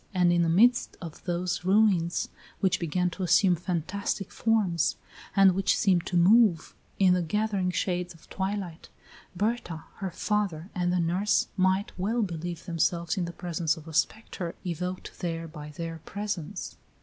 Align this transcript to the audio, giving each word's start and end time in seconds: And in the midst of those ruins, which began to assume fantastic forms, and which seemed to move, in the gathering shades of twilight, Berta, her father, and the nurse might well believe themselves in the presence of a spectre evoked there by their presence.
And 0.15 0.33
in 0.33 0.41
the 0.41 0.49
midst 0.49 0.97
of 0.99 1.23
those 1.25 1.63
ruins, 1.63 2.29
which 2.59 2.79
began 2.79 3.11
to 3.11 3.21
assume 3.21 3.53
fantastic 3.55 4.31
forms, 4.31 4.95
and 5.35 5.53
which 5.53 5.77
seemed 5.77 6.07
to 6.07 6.17
move, 6.17 6.73
in 6.97 7.13
the 7.13 7.21
gathering 7.21 7.69
shades 7.69 8.15
of 8.15 8.27
twilight, 8.27 8.89
Berta, 9.35 9.83
her 9.97 10.09
father, 10.09 10.71
and 10.73 10.91
the 10.91 10.99
nurse 10.99 11.49
might 11.55 11.91
well 11.99 12.23
believe 12.23 12.65
themselves 12.65 13.15
in 13.15 13.25
the 13.25 13.31
presence 13.31 13.77
of 13.77 13.87
a 13.87 13.93
spectre 13.93 14.55
evoked 14.65 15.19
there 15.19 15.47
by 15.47 15.69
their 15.69 15.99
presence. 16.03 16.77